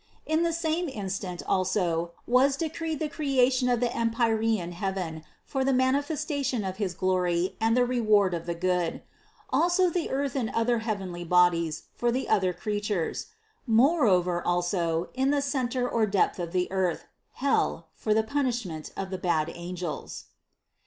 In 0.25 0.41
the 0.41 0.51
same 0.51 0.89
instant 0.89 1.43
also 1.45 2.13
was 2.25 2.57
de 2.57 2.69
creed 2.71 2.97
the 2.97 3.07
creation 3.07 3.69
of 3.69 3.79
the 3.81 3.95
empyrean 3.95 4.71
heaven, 4.71 5.23
for 5.45 5.63
the 5.63 5.73
man 5.73 5.93
ifestation 5.93 6.67
of 6.67 6.77
his 6.77 6.95
glory 6.95 7.55
and 7.61 7.77
the 7.77 7.85
reward 7.85 8.33
of 8.33 8.47
the 8.47 8.55
good; 8.55 9.03
also 9.51 9.91
the 9.91 10.09
earth 10.09 10.35
and 10.35 10.49
other 10.55 10.79
heavenly 10.79 11.23
bodies 11.23 11.83
for 11.93 12.11
the 12.11 12.27
other 12.27 12.51
crea 12.51 12.81
tures; 12.81 13.27
moreover 13.67 14.41
also 14.43 15.09
in 15.13 15.29
the 15.29 15.39
center 15.39 15.87
or 15.87 16.07
depth 16.07 16.39
of 16.39 16.51
the 16.51 16.67
earth, 16.71 17.05
hell, 17.33 17.89
for 17.93 18.15
the 18.15 18.23
punishment 18.23 18.89
of 18.97 19.11
the 19.11 19.19
bad 19.19 19.51
angels. 19.53 20.23